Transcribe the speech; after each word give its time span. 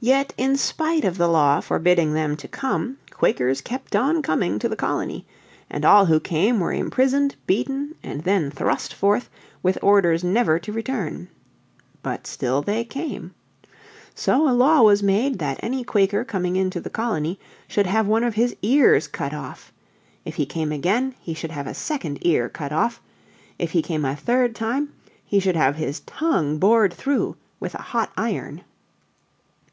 Yet 0.00 0.32
in 0.36 0.56
spite 0.56 1.04
of 1.04 1.18
the 1.18 1.26
law 1.26 1.58
forbidding 1.60 2.12
them 2.14 2.36
to 2.36 2.46
come, 2.46 2.98
Quakers 3.10 3.60
kept 3.60 3.96
on 3.96 4.22
coming 4.22 4.60
to 4.60 4.68
the 4.68 4.76
colony, 4.76 5.26
and 5.68 5.84
all 5.84 6.06
who 6.06 6.20
came 6.20 6.60
were 6.60 6.72
imprisoned, 6.72 7.34
beaten, 7.48 7.96
and 8.00 8.22
then 8.22 8.52
thrust 8.52 8.94
forth 8.94 9.28
with 9.60 9.76
orders 9.82 10.22
never 10.22 10.60
to 10.60 10.72
return. 10.72 11.26
But 12.00 12.28
still 12.28 12.62
they 12.62 12.84
came. 12.84 13.34
So 14.14 14.48
a 14.48 14.54
law 14.54 14.82
was 14.82 15.02
made 15.02 15.40
that 15.40 15.58
any 15.64 15.82
Quaker 15.82 16.24
coming 16.24 16.54
into 16.54 16.78
the 16.80 16.90
colony 16.90 17.40
should 17.66 17.86
have 17.88 18.06
one 18.06 18.22
of 18.22 18.34
his 18.34 18.54
ears 18.62 19.08
cut 19.08 19.34
off; 19.34 19.72
if 20.24 20.36
he 20.36 20.46
came 20.46 20.70
again 20.70 21.16
he 21.20 21.34
should 21.34 21.50
have 21.50 21.66
a 21.66 21.74
second 21.74 22.24
ear 22.24 22.48
cut 22.48 22.70
off; 22.72 23.02
if 23.58 23.72
he 23.72 23.82
came 23.82 24.04
a 24.04 24.14
third 24.14 24.54
time 24.54 24.92
he 25.24 25.40
should 25.40 25.56
have 25.56 25.74
his 25.74 25.98
tongue 26.06 26.58
bored 26.60 26.94
through 26.94 27.36
with 27.58 27.74
a 27.74 27.82
hot 27.82 28.12
iron. 28.16 28.62